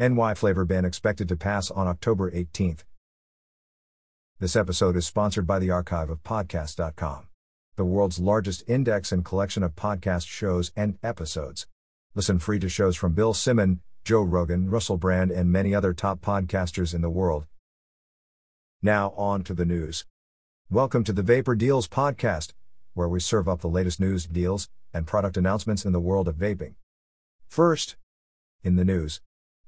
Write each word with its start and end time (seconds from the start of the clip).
NY 0.00 0.32
flavor 0.32 0.64
ban 0.64 0.86
expected 0.86 1.28
to 1.28 1.36
pass 1.36 1.70
on 1.70 1.86
October 1.86 2.30
18th. 2.30 2.84
This 4.38 4.56
episode 4.56 4.96
is 4.96 5.04
sponsored 5.04 5.46
by 5.46 5.58
the 5.58 5.70
archive 5.70 6.08
of 6.08 6.22
podcast.com, 6.22 7.28
the 7.76 7.84
world's 7.84 8.18
largest 8.18 8.64
index 8.66 9.12
and 9.12 9.22
collection 9.22 9.62
of 9.62 9.76
podcast 9.76 10.26
shows 10.26 10.72
and 10.74 10.98
episodes. 11.02 11.66
Listen 12.14 12.38
free 12.38 12.58
to 12.60 12.68
shows 12.70 12.96
from 12.96 13.12
Bill 13.12 13.34
Simmon, 13.34 13.82
Joe 14.02 14.22
Rogan, 14.22 14.70
Russell 14.70 14.96
Brand, 14.96 15.30
and 15.30 15.52
many 15.52 15.74
other 15.74 15.92
top 15.92 16.22
podcasters 16.22 16.94
in 16.94 17.02
the 17.02 17.10
world. 17.10 17.46
Now, 18.80 19.10
on 19.18 19.44
to 19.44 19.52
the 19.52 19.66
news. 19.66 20.06
Welcome 20.70 21.04
to 21.04 21.12
the 21.12 21.22
Vaper 21.22 21.54
Deals 21.54 21.86
podcast, 21.86 22.54
where 22.94 23.06
we 23.06 23.20
serve 23.20 23.50
up 23.50 23.60
the 23.60 23.68
latest 23.68 24.00
news, 24.00 24.24
deals, 24.24 24.70
and 24.94 25.06
product 25.06 25.36
announcements 25.36 25.84
in 25.84 25.92
the 25.92 26.00
world 26.00 26.26
of 26.26 26.36
vaping. 26.36 26.76
First, 27.48 27.96
in 28.62 28.76
the 28.76 28.84
news, 28.86 29.20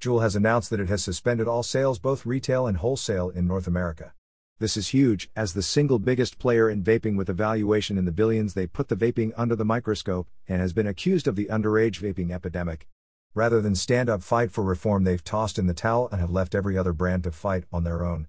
Juul 0.02 0.20
has 0.20 0.34
announced 0.34 0.68
that 0.70 0.80
it 0.80 0.88
has 0.88 1.00
suspended 1.00 1.46
all 1.46 1.62
sales, 1.62 2.00
both 2.00 2.26
retail 2.26 2.66
and 2.66 2.78
wholesale, 2.78 3.30
in 3.30 3.46
North 3.46 3.68
America. 3.68 4.12
This 4.58 4.76
is 4.76 4.88
huge, 4.88 5.30
as 5.36 5.52
the 5.52 5.62
single 5.62 6.00
biggest 6.00 6.40
player 6.40 6.68
in 6.68 6.82
vaping 6.82 7.16
with 7.16 7.28
a 7.28 7.32
valuation 7.32 7.96
in 7.96 8.04
the 8.04 8.10
billions, 8.10 8.54
they 8.54 8.66
put 8.66 8.88
the 8.88 8.96
vaping 8.96 9.32
under 9.36 9.54
the 9.54 9.64
microscope 9.64 10.26
and 10.48 10.60
has 10.60 10.72
been 10.72 10.88
accused 10.88 11.28
of 11.28 11.36
the 11.36 11.46
underage 11.46 12.00
vaping 12.00 12.32
epidemic. 12.32 12.88
Rather 13.32 13.60
than 13.60 13.76
stand 13.76 14.10
up 14.10 14.24
fight 14.24 14.50
for 14.50 14.64
reform, 14.64 15.04
they've 15.04 15.22
tossed 15.22 15.56
in 15.56 15.68
the 15.68 15.72
towel 15.72 16.08
and 16.10 16.20
have 16.20 16.32
left 16.32 16.56
every 16.56 16.76
other 16.76 16.92
brand 16.92 17.22
to 17.22 17.30
fight 17.30 17.62
on 17.72 17.84
their 17.84 18.04
own. 18.04 18.26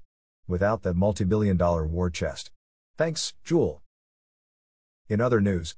Without 0.48 0.84
that 0.84 0.96
multi 0.96 1.24
billion 1.24 1.58
dollar 1.58 1.88
war 1.88 2.12
chest. 2.12 2.52
Thanks, 2.98 3.34
Juul. 3.44 3.80
In 5.10 5.20
other 5.20 5.42
news, 5.42 5.76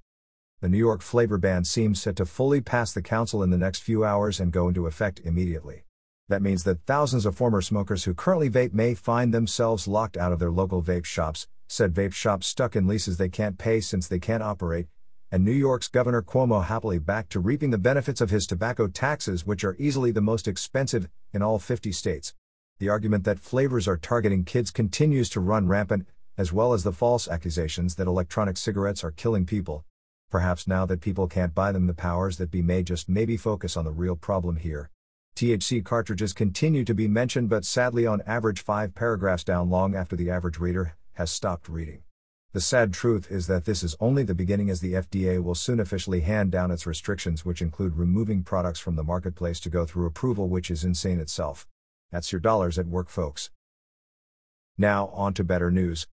the 0.60 0.68
New 0.68 0.78
York 0.78 1.02
flavor 1.02 1.38
ban 1.38 1.64
seems 1.64 2.02
set 2.02 2.18
to 2.18 2.26
fully 2.26 2.60
pass 2.60 2.92
the 2.92 3.02
council 3.02 3.42
in 3.42 3.50
the 3.50 3.58
next 3.58 3.80
few 3.80 4.04
hours 4.04 4.42
and 4.42 4.52
go 4.52 4.68
into 4.68 4.88
effect 4.88 5.22
immediately. 5.24 5.85
That 6.28 6.42
means 6.42 6.64
that 6.64 6.82
thousands 6.88 7.28
of 7.28 7.36
former 7.36 7.62
smokers 7.62 8.06
who 8.06 8.16
currently 8.16 8.50
vape 8.50 8.74
may 8.74 8.96
find 8.96 9.32
themselves 9.32 9.88
locked 9.88 10.18
out 10.18 10.32
of 10.32 10.40
their 10.40 10.50
local 10.50 10.82
vape 10.82 11.06
shops, 11.06 11.48
said 11.68 11.94
vape 11.94 12.14
shops 12.14 12.48
stuck 12.48 12.76
in 12.76 12.88
leases 12.88 13.18
they 13.18 13.30
can't 13.30 13.60
pay 13.60 13.80
since 13.80 14.08
they 14.08 14.18
can't 14.18 14.42
operate, 14.42 14.88
and 15.32 15.46
New 15.46 15.52
York's 15.52 15.88
Governor 15.88 16.24
Cuomo 16.24 16.64
happily 16.64 16.98
back 16.98 17.30
to 17.30 17.40
reaping 17.40 17.70
the 17.70 17.78
benefits 17.78 18.22
of 18.22 18.32
his 18.32 18.48
tobacco 18.48 18.88
taxes, 18.88 19.46
which 19.46 19.64
are 19.64 19.76
easily 19.78 20.10
the 20.10 20.22
most 20.22 20.48
expensive 20.48 21.10
in 21.32 21.44
all 21.44 21.60
50 21.60 21.92
states. 21.92 22.34
The 22.80 22.90
argument 22.90 23.24
that 23.26 23.40
flavors 23.40 23.88
are 23.88 23.98
targeting 23.98 24.46
kids 24.46 24.72
continues 24.72 25.30
to 25.30 25.40
run 25.40 25.68
rampant, 25.68 26.08
as 26.38 26.52
well 26.52 26.74
as 26.74 26.84
the 26.84 26.92
false 26.92 27.28
accusations 27.28 27.96
that 27.96 28.08
electronic 28.08 28.58
cigarettes 28.58 29.04
are 29.04 29.12
killing 29.12 29.46
people. 29.46 29.86
Perhaps 30.32 30.68
now 30.68 30.88
that 30.88 31.02
people 31.02 31.28
can't 31.28 31.54
buy 31.54 31.72
them, 31.72 31.86
the 31.86 31.94
powers 31.94 32.38
that 32.38 32.50
be 32.50 32.64
may 32.64 32.82
just 32.82 33.08
maybe 33.08 33.38
focus 33.38 33.78
on 33.78 33.86
the 33.86 33.92
real 33.92 34.16
problem 34.16 34.56
here. 34.56 34.90
THC 35.36 35.84
cartridges 35.84 36.32
continue 36.32 36.86
to 36.86 36.94
be 36.94 37.10
mentioned, 37.10 37.50
but 37.50 37.66
sadly, 37.66 38.08
on 38.08 38.22
average, 38.26 38.64
five 38.64 38.96
paragraphs 38.96 39.44
down 39.44 39.70
long 39.70 39.94
after 39.94 40.16
the 40.16 40.30
average 40.30 40.60
reader 40.60 40.96
has 41.16 41.30
stopped 41.30 41.68
reading. 41.68 42.04
The 42.54 42.62
sad 42.62 42.94
truth 42.94 43.30
is 43.30 43.48
that 43.48 43.66
this 43.66 43.84
is 43.84 43.98
only 44.00 44.24
the 44.24 44.34
beginning, 44.34 44.70
as 44.70 44.80
the 44.80 44.94
FDA 44.94 45.44
will 45.44 45.54
soon 45.54 45.82
officially 45.82 46.22
hand 46.22 46.54
down 46.54 46.72
its 46.72 46.88
restrictions, 46.88 47.44
which 47.44 47.62
include 47.62 47.98
removing 47.98 48.44
products 48.44 48.80
from 48.80 48.96
the 48.96 49.04
marketplace 49.04 49.60
to 49.60 49.70
go 49.70 49.86
through 49.86 50.06
approval, 50.06 50.48
which 50.48 50.72
is 50.72 50.86
insane 50.86 51.20
itself. 51.20 51.68
That's 52.14 52.32
your 52.32 52.40
dollars 52.40 52.80
at 52.80 52.88
work, 52.88 53.10
folks. 53.10 53.50
Now, 54.78 55.08
on 55.08 55.34
to 55.34 55.44
better 55.44 55.70
news. 55.70 56.08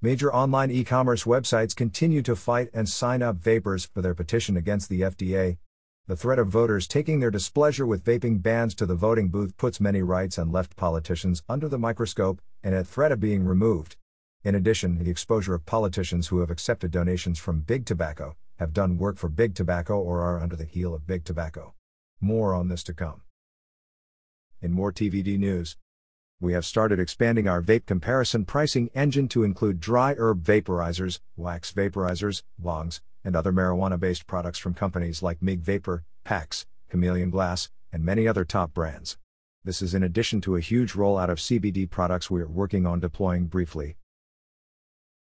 Major 0.00 0.32
online 0.32 0.70
e 0.70 0.84
commerce 0.84 1.24
websites 1.24 1.76
continue 1.76 2.22
to 2.22 2.34
fight 2.34 2.70
and 2.72 2.88
sign 2.88 3.20
up 3.20 3.36
vapers 3.36 3.84
for 3.84 4.00
their 4.00 4.14
petition 4.14 4.56
against 4.56 4.88
the 4.88 5.02
FDA, 5.02 5.58
the 6.06 6.16
threat 6.16 6.38
of 6.38 6.48
voters 6.48 6.86
taking 6.86 7.18
their 7.18 7.30
displeasure 7.30 7.86
with 7.86 8.04
vaping 8.04 8.42
bans 8.42 8.74
to 8.74 8.84
the 8.84 8.94
voting 8.94 9.30
booth 9.30 9.56
puts 9.56 9.80
many 9.80 10.02
rights 10.02 10.36
and 10.36 10.52
left 10.52 10.76
politicians 10.76 11.42
under 11.48 11.66
the 11.66 11.78
microscope 11.78 12.42
and 12.62 12.74
at 12.74 12.86
threat 12.86 13.10
of 13.10 13.20
being 13.20 13.42
removed. 13.42 13.96
In 14.42 14.54
addition, 14.54 15.02
the 15.02 15.10
exposure 15.10 15.54
of 15.54 15.64
politicians 15.64 16.28
who 16.28 16.40
have 16.40 16.50
accepted 16.50 16.90
donations 16.90 17.38
from 17.38 17.60
Big 17.60 17.86
Tobacco, 17.86 18.36
have 18.58 18.74
done 18.74 18.98
work 18.98 19.16
for 19.16 19.30
Big 19.30 19.54
Tobacco, 19.54 19.98
or 19.98 20.20
are 20.20 20.38
under 20.38 20.56
the 20.56 20.66
heel 20.66 20.94
of 20.94 21.06
Big 21.06 21.24
Tobacco. 21.24 21.72
More 22.20 22.52
on 22.52 22.68
this 22.68 22.82
to 22.84 22.92
come. 22.92 23.22
In 24.60 24.72
more 24.72 24.92
TVD 24.92 25.38
news, 25.38 25.78
we 26.44 26.52
have 26.52 26.66
started 26.66 27.00
expanding 27.00 27.48
our 27.48 27.62
vape 27.62 27.86
comparison 27.86 28.44
pricing 28.44 28.90
engine 28.94 29.26
to 29.28 29.42
include 29.42 29.80
dry 29.80 30.14
herb 30.18 30.44
vaporizers, 30.44 31.18
wax 31.36 31.72
vaporizers, 31.72 32.42
bongs, 32.62 33.00
and 33.24 33.34
other 33.34 33.50
marijuana 33.50 33.98
based 33.98 34.26
products 34.26 34.58
from 34.58 34.74
companies 34.74 35.22
like 35.22 35.40
MIG 35.40 35.60
Vapor, 35.60 36.04
PAX, 36.22 36.66
Chameleon 36.90 37.30
Glass, 37.30 37.70
and 37.90 38.04
many 38.04 38.28
other 38.28 38.44
top 38.44 38.74
brands. 38.74 39.16
This 39.64 39.80
is 39.80 39.94
in 39.94 40.02
addition 40.02 40.42
to 40.42 40.56
a 40.56 40.60
huge 40.60 40.92
rollout 40.92 41.30
of 41.30 41.38
CBD 41.38 41.88
products 41.88 42.30
we 42.30 42.42
are 42.42 42.46
working 42.46 42.84
on 42.84 43.00
deploying 43.00 43.46
briefly. 43.46 43.96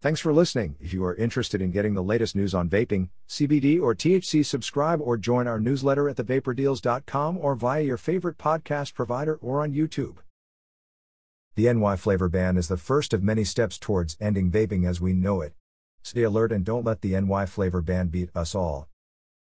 Thanks 0.01 0.19
for 0.19 0.33
listening. 0.33 0.77
If 0.79 0.91
you 0.91 1.05
are 1.05 1.13
interested 1.13 1.61
in 1.61 1.69
getting 1.69 1.93
the 1.93 2.01
latest 2.01 2.35
news 2.35 2.55
on 2.55 2.67
vaping, 2.67 3.09
CBD, 3.29 3.79
or 3.79 3.93
THC, 3.93 4.43
subscribe 4.43 4.99
or 4.99 5.15
join 5.17 5.45
our 5.45 5.59
newsletter 5.59 6.09
at 6.09 6.15
thevaperdeals.com 6.15 7.37
or 7.37 7.53
via 7.53 7.83
your 7.83 7.97
favorite 7.97 8.39
podcast 8.39 8.95
provider 8.95 9.35
or 9.35 9.61
on 9.61 9.73
YouTube. 9.73 10.15
The 11.55 11.71
NY 11.73 11.97
flavor 11.97 12.29
ban 12.29 12.55
is 12.55 12.69
the 12.69 12.77
first 12.77 13.13
of 13.13 13.23
many 13.23 13.43
steps 13.43 13.77
towards 13.77 14.15
ending 14.21 14.49
vaping 14.49 14.87
as 14.87 15.01
we 15.01 15.11
know 15.11 15.41
it. 15.41 15.53
Stay 16.01 16.23
alert 16.23 16.53
and 16.53 16.63
don't 16.63 16.85
let 16.85 17.01
the 17.01 17.19
NY 17.19 17.45
flavor 17.45 17.81
ban 17.81 18.07
beat 18.07 18.29
us 18.33 18.55
all. 18.55 18.87